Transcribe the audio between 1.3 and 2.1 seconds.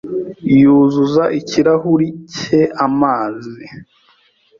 ikirahuri